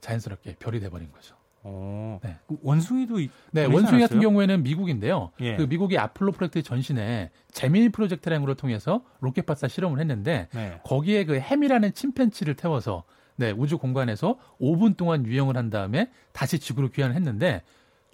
자연스럽게 0.00 0.56
별이 0.60 0.78
돼 0.78 0.88
버린 0.88 1.10
거죠. 1.10 1.34
어, 1.64 2.20
네. 2.22 2.36
그 2.46 2.56
원숭이도 2.62 3.16
네 3.50 3.64
원숭이 3.64 4.00
같은 4.00 4.20
경우에는 4.20 4.62
미국인데요. 4.62 5.32
예. 5.40 5.56
그 5.56 5.62
미국의 5.62 5.98
아폴로 5.98 6.30
프로젝트 6.30 6.62
전신에 6.62 7.30
제미니 7.50 7.88
프로젝트라는 7.88 8.46
걸 8.46 8.54
통해서 8.54 9.02
로켓 9.20 9.44
발사 9.44 9.66
실험을 9.66 9.98
했는데 9.98 10.46
네. 10.54 10.80
거기에 10.84 11.24
그 11.24 11.34
햄이라는 11.40 11.92
침팬지를 11.92 12.54
태워서 12.54 13.02
네 13.34 13.50
우주 13.50 13.78
공간에서 13.78 14.38
5분 14.60 14.96
동안 14.96 15.26
유영을 15.26 15.56
한 15.56 15.70
다음에 15.70 16.10
다시 16.32 16.60
지구로 16.60 16.90
귀환을 16.90 17.16
했는데 17.16 17.62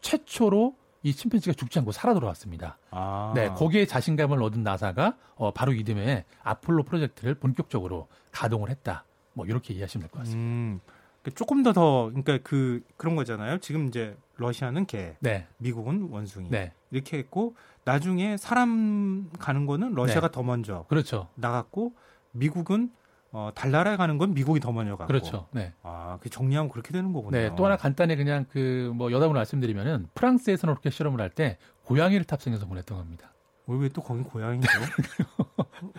최초로 0.00 0.74
이 1.04 1.12
침팬지가 1.14 1.52
죽지 1.54 1.78
않고 1.78 1.92
살아 1.92 2.14
돌아왔습니다. 2.14 2.78
아. 2.90 3.30
네, 3.36 3.48
거기에 3.50 3.86
자신감을 3.86 4.42
얻은 4.42 4.62
나사가 4.62 5.16
어, 5.36 5.52
바로 5.52 5.72
이듬해 5.72 6.24
아폴로 6.42 6.82
프로젝트를 6.82 7.34
본격적으로 7.34 8.08
가동을 8.32 8.70
했다. 8.70 9.04
뭐 9.34 9.44
이렇게 9.46 9.74
이해하시면 9.74 10.02
될 10.02 10.10
것 10.10 10.18
같습니다. 10.20 10.40
음. 10.42 10.80
그러니까 11.22 11.38
조금 11.38 11.62
더 11.62 11.72
더 11.72 12.06
그러니까 12.08 12.38
그 12.42 12.82
그런 12.96 13.16
거잖아요. 13.16 13.58
지금 13.58 13.86
이제 13.88 14.16
러시아는 14.36 14.86
개, 14.86 15.16
네. 15.20 15.46
미국은 15.58 16.08
원숭이 16.10 16.48
네. 16.50 16.72
이렇게 16.90 17.18
했고 17.18 17.54
나중에 17.84 18.36
사람 18.36 19.30
가는 19.38 19.66
거는 19.66 19.94
러시아가 19.94 20.28
네. 20.28 20.32
더 20.32 20.42
먼저 20.42 20.86
그렇죠. 20.88 21.28
나갔고 21.34 21.94
미국은 22.32 22.90
어, 23.36 23.50
달나라에 23.52 23.96
가는 23.96 24.16
건 24.16 24.32
미국이 24.32 24.60
더 24.60 24.70
먼저 24.70 24.92
가고. 24.96 25.08
그렇죠. 25.08 25.48
네. 25.50 25.72
아, 25.82 26.18
그 26.20 26.30
정리하면 26.30 26.70
그렇게 26.70 26.92
되는 26.92 27.12
거군요. 27.12 27.36
네. 27.36 27.52
또 27.56 27.64
하나 27.66 27.76
간단히 27.76 28.14
그냥 28.14 28.46
그 28.48 28.92
뭐 28.94 29.10
여담으로 29.10 29.36
말씀드리면은 29.38 30.06
프랑스에서는 30.14 30.72
그렇게 30.74 30.90
실험을 30.90 31.20
할 31.20 31.30
때 31.30 31.58
고양이를 31.84 32.24
탑승해서 32.24 32.66
보냈던 32.66 32.96
겁니다. 32.96 33.32
왜또 33.66 34.02
거기 34.02 34.22
고양이죠? 34.22 34.68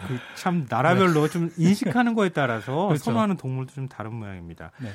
그 0.08 0.20
참 0.36 0.66
나라별로 0.70 1.28
네. 1.28 1.30
좀 1.30 1.52
인식하는 1.58 2.14
거에 2.14 2.30
따라서 2.30 2.88
그렇죠. 2.88 3.04
선호하는 3.04 3.36
동물도 3.38 3.74
좀 3.74 3.88
다른 3.90 4.14
모양입니다. 4.14 4.72
네. 4.80 4.92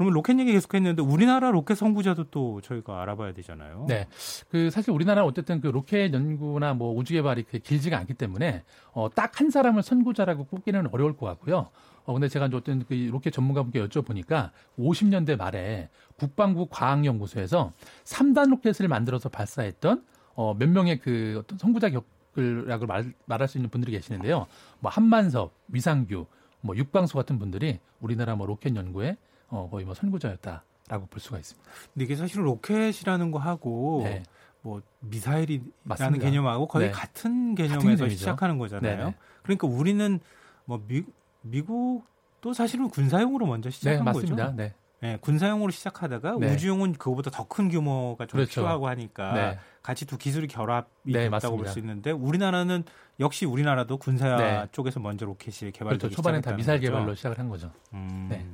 그러면 0.00 0.14
로켓 0.14 0.38
얘기 0.38 0.52
계속했는데 0.52 1.02
우리나라 1.02 1.50
로켓 1.50 1.74
선구자도 1.74 2.30
또 2.30 2.62
저희가 2.62 3.02
알아봐야 3.02 3.34
되잖아요. 3.34 3.84
네, 3.86 4.08
그 4.48 4.70
사실 4.70 4.92
우리나라 4.92 5.26
어쨌든 5.26 5.60
그 5.60 5.66
로켓 5.66 6.14
연구나 6.14 6.72
뭐 6.72 6.96
우주 6.96 7.12
개발이 7.12 7.42
그 7.42 7.58
길지가 7.58 7.98
않기 7.98 8.14
때문에 8.14 8.62
어, 8.92 9.10
딱 9.14 9.38
한 9.38 9.50
사람을 9.50 9.82
선구자라고 9.82 10.44
꼽기는 10.46 10.88
어려울 10.92 11.18
것 11.18 11.26
같고요. 11.26 11.68
어, 12.04 12.12
근데 12.14 12.28
제가 12.28 12.48
어떤 12.54 12.84
그 12.86 12.94
로켓 13.12 13.30
전문가분께 13.30 13.86
여쭤보니까 13.86 14.52
50년대 14.78 15.36
말에 15.36 15.90
국방부 16.16 16.66
과학연구소에서 16.70 17.74
3단 18.04 18.48
로켓을 18.50 18.88
만들어서 18.88 19.28
발사했던 19.28 20.02
어, 20.34 20.54
몇 20.54 20.66
명의 20.70 20.98
그 20.98 21.36
어떤 21.40 21.58
선구자 21.58 21.90
격을라고 21.90 22.86
말, 22.86 23.12
말할 23.26 23.48
수 23.48 23.58
있는 23.58 23.68
분들이 23.68 23.92
계시는데요. 23.92 24.46
뭐 24.78 24.90
한만섭, 24.90 25.52
위상규, 25.68 26.24
뭐 26.62 26.74
육광수 26.74 27.14
같은 27.14 27.38
분들이 27.38 27.80
우리나라 28.00 28.34
뭐 28.34 28.46
로켓 28.46 28.74
연구에 28.74 29.18
어, 29.50 29.68
거의 29.70 29.84
뭐 29.84 29.94
선구자였다라고 29.94 31.06
볼 31.10 31.20
수가 31.20 31.38
있습니다. 31.38 31.70
근데 31.92 32.04
이게 32.04 32.16
사실은 32.16 32.44
로켓이라는 32.44 33.30
거 33.30 33.38
하고 33.38 34.02
네. 34.04 34.22
뭐 34.62 34.80
미사일이라는 35.00 35.72
맞습니다. 35.84 36.24
개념하고 36.24 36.66
거의 36.68 36.86
네. 36.86 36.92
같은 36.92 37.54
개념에서 37.54 38.04
같은 38.04 38.10
시작하는 38.16 38.58
거잖아요. 38.58 38.96
네네. 38.96 39.14
그러니까 39.42 39.66
우리는 39.66 40.20
뭐 40.64 40.82
미, 40.86 41.02
미국도 41.42 42.52
사실은 42.52 42.88
군사용으로 42.88 43.46
먼저 43.46 43.70
시작한 43.70 43.98
네, 43.98 44.02
맞습니다. 44.04 44.36
거죠. 44.46 44.56
네. 44.56 44.74
네, 45.02 45.16
군사용으로 45.22 45.70
시작하다가 45.70 46.36
네. 46.38 46.52
우주용은 46.52 46.92
그거보다 46.92 47.30
더 47.30 47.44
큰 47.44 47.70
규모가 47.70 48.26
좀 48.26 48.36
그렇죠. 48.36 48.60
필요하고 48.60 48.86
하니까 48.88 49.32
네. 49.32 49.58
같이 49.82 50.04
두 50.06 50.18
기술이 50.18 50.46
결합이 50.46 51.12
네, 51.12 51.30
됐다고 51.30 51.56
볼 51.56 51.66
수 51.68 51.78
있는데 51.78 52.10
우리나라는 52.10 52.84
역시 53.18 53.46
우리나라도 53.46 53.96
군사 53.96 54.36
네. 54.36 54.66
쪽에서 54.72 55.00
먼저 55.00 55.24
로켓이 55.24 55.72
개발되기 55.72 55.98
그렇죠. 56.00 56.16
초반에 56.16 56.42
다 56.42 56.52
미사일 56.52 56.80
거죠. 56.80 56.92
개발로 56.92 57.14
시작을 57.14 57.38
한 57.38 57.48
거죠. 57.48 57.72
음. 57.94 58.26
네. 58.28 58.46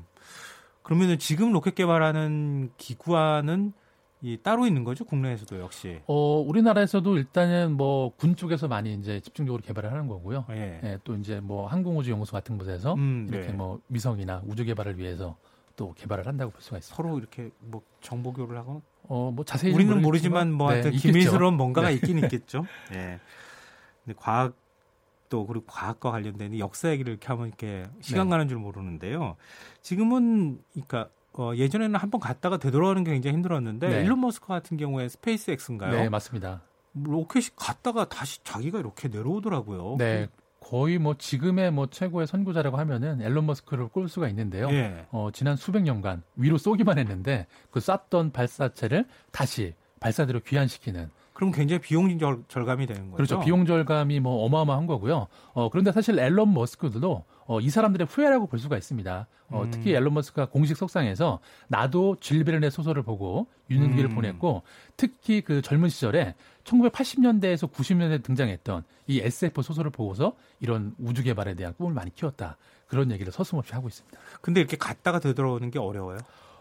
그러면은 0.87 1.19
지금 1.19 1.53
로켓 1.53 1.75
개발하는 1.75 2.71
기구와는 2.77 3.73
이 4.23 4.39
따로 4.43 4.67
있는 4.67 4.85
거죠 4.85 5.05
국내에서도 5.05 5.59
역시. 5.61 6.01
어 6.07 6.39
우리나라에서도 6.47 7.17
일단은 7.19 7.73
뭐 7.77 8.11
군 8.17 8.37
쪽에서 8.37 8.69
많이 8.69 8.95
이제 8.95 9.19
집중적으로 9.21 9.63
개발을 9.63 9.91
하는 9.91 10.07
거고요. 10.07 10.45
예. 10.51 10.81
예 10.85 10.99
또 11.05 11.15
이제 11.17 11.41
뭐 11.41 11.67
항공우주연구소 11.67 12.33
같은 12.33 12.57
곳에서 12.57 12.95
음, 12.95 13.27
이렇게 13.29 13.49
네. 13.49 13.53
뭐 13.53 13.81
위성이나 13.89 14.43
우주 14.47 14.65
개발을 14.65 14.97
위해서 14.99 15.37
또 15.75 15.93
개발을 15.95 16.27
한다고 16.27 16.53
볼 16.53 16.63
수가 16.63 16.79
있습니다. 16.79 16.97
서로 16.97 17.19
이렇게 17.19 17.51
뭐 17.59 17.83
정보 18.01 18.33
교류를 18.33 18.57
하고 18.57 18.81
어 19.09 19.21
뭐 19.21 19.45
자세히 19.45 19.73
우리는 19.75 20.01
모르지만 20.01 20.53
뭐 20.53 20.71
하여튼 20.71 20.93
네, 20.93 20.97
기밀스러운 20.97 21.55
뭔가가 21.55 21.89
네. 21.89 21.95
있긴 21.95 22.19
있겠죠. 22.19 22.65
예. 22.95 23.19
근데 24.05 24.17
과학 24.17 24.55
또 25.29 25.47
그리고 25.47 25.65
과학과 25.67 26.11
관련된 26.11 26.59
역사 26.59 26.91
얘기를 26.91 27.13
이렇게 27.13 27.27
하면 27.29 27.49
이렇게 27.49 27.85
시간 28.01 28.27
네. 28.27 28.31
가는 28.31 28.49
줄 28.49 28.59
모르는데요. 28.59 29.37
지금은 29.83 30.61
그러니까 30.73 31.09
어, 31.33 31.53
예전에는 31.55 31.95
한 31.99 32.11
번 32.11 32.21
갔다가 32.21 32.57
되돌아오는 32.57 33.05
게 33.05 33.13
굉장히 33.13 33.37
힘들었는데 33.37 33.89
네. 33.89 34.03
일론 34.03 34.21
머스크 34.21 34.47
같은 34.47 34.77
경우에 34.77 35.09
스페이스 35.09 35.51
X인가요? 35.51 35.93
네, 35.93 36.09
맞습니다. 36.09 36.63
로켓이 36.95 37.49
갔다가 37.57 38.09
다시 38.09 38.43
자기가 38.43 38.79
이렇게 38.79 39.09
내려오더라고요. 39.09 39.97
네. 39.99 40.29
거의 40.61 40.99
뭐 40.99 41.15
지금의 41.17 41.71
뭐 41.71 41.87
최고의 41.89 42.27
선구자라고 42.27 42.77
하면은 42.79 43.21
일론 43.21 43.47
머스크를 43.47 43.89
꼽을 43.89 44.09
수가 44.09 44.29
있는데요. 44.31 44.69
예. 44.71 45.07
어, 45.13 45.29
지난 45.33 45.57
수백 45.57 45.83
년간 45.83 46.23
위로 46.37 46.59
쏘기만 46.59 46.99
했는데 46.99 47.47
그 47.71 47.81
쐈던 47.81 48.33
발사체를 48.33 49.05
다시 49.31 49.75
발사대로 50.01 50.41
귀환시키는 50.41 51.11
그럼 51.37 51.53
굉장히 51.53 51.83
비용 51.83 52.19
절, 52.19 52.43
절감이 52.49 52.87
되는 52.87 53.11
거죠. 53.11 53.17
그렇죠. 53.17 53.41
비용 53.41 53.67
절감이 53.67 54.21
뭐 54.21 54.47
어마어마한 54.47 54.87
거고요. 54.87 55.27
어, 55.53 55.69
그런데 55.69 55.93
사실 55.93 56.19
앨런 56.19 56.55
머스크도 56.55 57.25
어, 57.45 57.61
이 57.61 57.69
사람들의 57.69 58.07
후예라고 58.11 58.47
볼 58.47 58.59
수가 58.59 58.79
있습니다. 58.79 59.27
어, 59.51 59.63
음. 59.63 59.71
특히 59.71 59.93
앨런 59.95 60.15
머스크가 60.15 60.47
공식 60.47 60.79
속상에서 60.79 61.41
나도 61.69 62.17
질 62.21 62.43
베른의 62.43 62.71
소설을 62.71 63.03
보고 63.03 63.49
유능기를 63.69 64.13
음. 64.13 64.15
보냈고 64.15 64.63
특히 64.97 65.43
그 65.43 65.61
젊은 65.61 65.91
시절에 65.91 66.35
1980년대에서 66.65 67.71
90년대에 67.71 68.23
등장했던 68.23 68.85
이 69.07 69.21
SF 69.21 69.61
소설을 69.61 69.91
보고서 69.91 70.37
이런 70.61 70.95
우주 70.99 71.23
개발에 71.23 71.53
대한 71.53 71.75
꿈을 71.75 71.93
많이 71.93 72.15
키웠다. 72.15 72.57
그런 72.87 73.11
얘기를 73.11 73.31
서슴없이 73.31 73.75
하고 73.75 73.89
있습니다. 73.89 74.19
근데 74.41 74.61
이렇게 74.61 74.79
갔다가 74.79 75.21
되돌아오는 75.21 75.71
게 75.71 75.79
어려워요? 75.79 76.17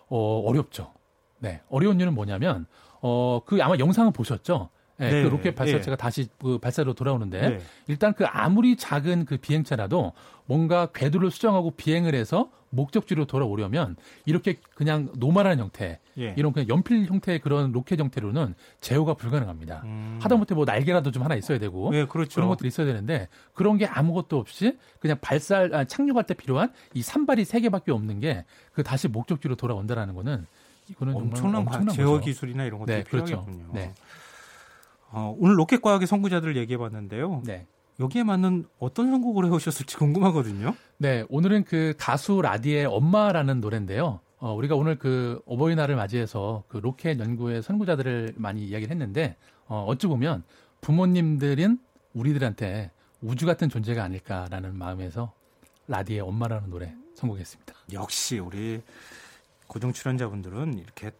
어, 0.10 0.41
어렵죠. 0.46 0.91
네. 1.39 1.62
어려운 1.70 1.98
이유는 1.98 2.13
뭐냐면 2.13 2.65
어, 3.01 3.41
그 3.45 3.61
아마 3.61 3.77
영상을 3.77 4.11
보셨죠? 4.11 4.69
네, 4.97 5.11
네, 5.11 5.23
그 5.23 5.27
로켓 5.27 5.55
발사체가 5.55 5.97
네. 5.97 6.01
다시 6.01 6.27
그 6.39 6.57
발사대로 6.57 6.93
돌아오는데 6.93 7.49
네. 7.49 7.59
일단 7.87 8.13
그 8.13 8.25
아무리 8.25 8.77
작은 8.77 9.25
그 9.25 9.37
비행체라도 9.37 10.13
뭔가 10.45 10.87
궤도를 10.87 11.31
수정하고 11.31 11.71
비행을 11.71 12.15
해서 12.15 12.49
목적지로 12.69 13.25
돌아오려면 13.25 13.95
이렇게 14.25 14.57
그냥 14.73 15.09
normal한 15.17 15.60
형태 15.59 15.99
예. 16.17 16.33
이런 16.37 16.53
그냥 16.53 16.69
연필 16.69 17.05
형태의 17.05 17.39
그런 17.39 17.71
로켓 17.71 17.99
형태로는 17.99 18.53
제어가 18.79 19.15
불가능합니다. 19.15 19.81
음. 19.85 20.19
하다못해 20.21 20.55
뭐 20.55 20.65
날개라도 20.65 21.11
좀 21.11 21.23
하나 21.23 21.35
있어야 21.35 21.57
되고 21.57 21.91
네, 21.91 22.05
그렇죠. 22.05 22.35
그런 22.35 22.47
것들이 22.49 22.67
있어야 22.67 22.85
되는데 22.85 23.27
그런 23.53 23.77
게 23.77 23.85
아무것도 23.85 24.37
없이 24.37 24.77
그냥 24.99 25.17
발사 25.21 25.67
아, 25.71 25.83
착륙할 25.83 26.25
때 26.25 26.33
필요한 26.33 26.71
이 26.93 27.01
삼발이 27.01 27.43
세 27.43 27.59
개밖에 27.59 27.91
없는 27.91 28.21
게 28.21 28.45
그 28.75 28.83
다시 28.83 29.07
목적지로 29.07 29.55
돌아온다라는 29.55 30.13
거는 30.13 30.45
이거는 30.89 31.15
엄청난, 31.15 31.62
엄청난 31.62 31.95
제어 31.95 32.19
기술이나 32.19 32.63
이런 32.65 32.80
것들이 32.80 32.98
네, 32.98 33.04
그렇죠. 33.04 33.26
필요하겠군요. 33.26 33.74
네. 33.74 33.93
어, 35.12 35.36
오늘 35.39 35.58
로켓 35.58 35.82
과학의 35.82 36.08
선구자들 36.08 36.58
얘기해 36.58 36.78
봤는데요. 36.78 37.41
네. 37.45 37.67
여기에 38.00 38.24
맞는 38.24 38.65
어떤 38.78 39.10
선곡을 39.12 39.45
해오셨을지 39.45 39.95
궁금하거든요. 39.98 40.76
네, 40.98 41.24
오늘은 41.30 41.63
그 41.63 41.93
가수 41.98 42.41
라디의 42.41 42.86
엄마라는 42.86 43.62
노래인데요. 43.62 44.19
어, 44.38 44.54
우리가 44.54 44.76
오늘 44.76 45.00
그 45.00 45.41
어버이날을 45.45 45.95
맞이해서 45.95 46.63
그 46.67 46.78
로켓 46.78 47.19
연구의 47.19 47.63
선구자들을 47.63 48.34
많이 48.36 48.65
이야기를 48.65 48.91
했는데, 48.91 49.38
어, 49.67 49.86
어찌 49.88 50.08
보면 50.08 50.43
부모님들인 50.82 51.80
우리들한테 52.13 52.91
우주 53.21 53.45
같은 53.45 53.69
존재가 53.69 54.04
아닐까라는 54.04 54.78
마음에서 54.78 55.34
라디의 55.88 56.19
엄마라는 56.19 56.69
노래 56.69 56.93
선곡했습니다. 57.15 57.74
역시 57.93 58.39
우리 58.39 58.82
고정 59.67 59.93
출연자분들은 59.93 60.78
이렇게 60.78 61.12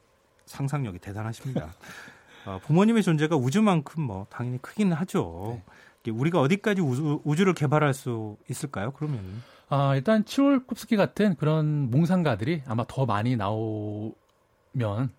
상상력이 0.46 1.00
대단하십니다. 1.00 1.74
어, 2.46 2.60
부모님의 2.64 3.04
존재가 3.04 3.36
우주만큼 3.36 4.04
뭐 4.04 4.28
당연히 4.30 4.62
크기는 4.62 4.96
하죠. 4.96 5.62
네. 6.04 6.12
우리가 6.12 6.40
어디까지 6.40 6.82
우주, 6.82 7.22
우주를 7.24 7.54
개발할 7.54 7.94
수 7.94 8.38
있을까요? 8.50 8.92
그러면 8.92 9.42
아, 9.70 9.96
일단 9.96 10.24
치올콥스키 10.24 10.96
같은 10.96 11.36
그런 11.36 11.90
몽상가들이 11.90 12.64
아마 12.68 12.86
더 12.88 13.06
많이 13.06 13.36
나오면 13.36 14.14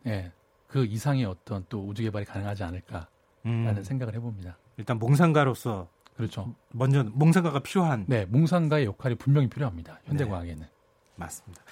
예, 0.07 0.31
그 0.69 0.85
이상의 0.85 1.25
어떤 1.25 1.65
또 1.69 1.85
우주 1.85 2.03
개발이 2.03 2.25
가능하지 2.25 2.63
않을까라는 2.63 3.09
음. 3.47 3.83
생각을 3.83 4.15
해봅니다. 4.15 4.57
일단 4.77 4.99
몽상가로서 4.99 5.89
그렇죠. 6.17 6.55
먼저 6.71 7.05
몽상가가 7.05 7.61
필요한. 7.61 8.05
네, 8.07 8.25
몽상가의 8.27 8.87
역할이 8.87 9.17
분명히 9.17 9.49
필요합니다. 9.49 10.01
현대 10.05 10.25
네. 10.25 10.31
과학에는. 10.31 10.76
맞습니다. 11.17 11.63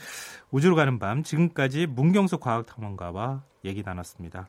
우주로 0.50 0.74
가는 0.74 0.98
밤 0.98 1.22
지금까지 1.22 1.86
문경수 1.86 2.38
과학탐험가와 2.38 3.44
얘기 3.64 3.82
나눴습니다. 3.82 4.48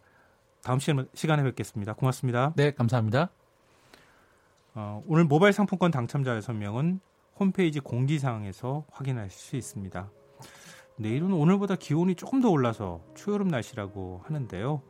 다음 0.64 0.80
시간에 0.80 1.44
뵙겠습니다. 1.44 1.94
고맙습니다. 1.94 2.54
네, 2.56 2.72
감사합니다. 2.72 3.30
어, 4.74 5.04
오늘 5.08 5.26
모바일 5.26 5.54
상품권 5.54 5.92
당첨자 5.92 6.38
6명은 6.40 7.00
홈페이지 7.40 7.80
공지사항에서 7.80 8.86
확인할 8.92 9.30
수 9.30 9.56
있습니다. 9.56 10.10
내일은 10.98 11.34
오늘보다 11.34 11.76
기온이 11.76 12.16
조금 12.16 12.42
더 12.42 12.50
올라서 12.50 13.02
추여름 13.16 13.50
날씨라고 13.50 14.22
하는데요. 14.26 14.82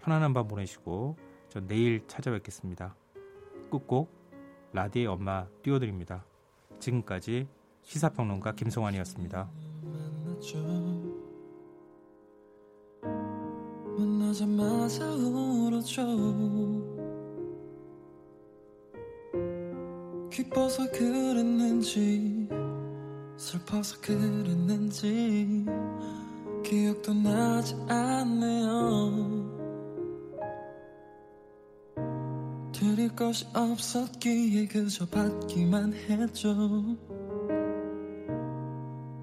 편안한 0.00 0.32
밤 0.32 0.48
보내시고 0.48 1.16
전 1.48 1.66
내일 1.66 2.06
찾아뵙겠습니다. 2.06 2.94
끝곡 3.70 4.10
라디의 4.72 5.06
엄마 5.06 5.46
띄워드립니다. 5.62 6.24
지금까지 6.78 7.48
시사평론가 7.82 8.54
김성환이었습니다. 8.54 9.48
만나자마자 13.98 15.04
울었죠 15.10 16.02
기뻐서 20.30 20.90
그랬는지 20.90 22.48
슬퍼서 23.36 24.00
그랬는지 24.00 25.64
기억도 26.64 27.12
나지 27.14 27.74
않네요. 27.88 29.50
드릴 32.72 33.14
것이 33.16 33.46
없었기에 33.54 34.66
그저 34.66 35.06
받기만 35.06 35.92
했죠 35.92 36.96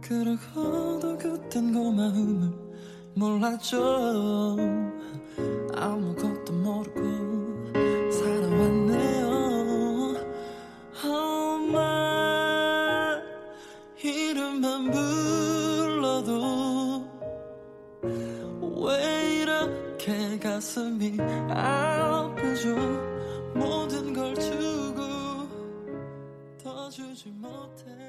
그러고도 0.07 1.17
그땐 1.17 1.73
고마움을 1.73 2.53
몰랐죠. 3.13 4.55
아무것도 5.75 6.53
모르고 6.53 8.11
살아왔네요. 8.11 9.27
엄마 11.03 11.81
이름만 14.01 14.91
불러도 14.91 16.39
왜 18.85 19.41
이렇게 19.41 20.39
가슴이 20.39 21.17
아프죠? 21.49 22.77
모든 23.53 24.13
걸 24.13 24.33
주고 24.35 25.01
더 26.63 26.89
주지 26.89 27.29
못해 27.31 28.06